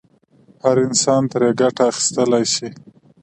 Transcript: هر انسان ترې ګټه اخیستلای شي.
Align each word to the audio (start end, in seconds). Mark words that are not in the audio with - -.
هر 0.63 0.77
انسان 0.87 1.21
ترې 1.31 1.49
ګټه 1.61 1.83
اخیستلای 1.91 2.45
شي. 2.53 2.69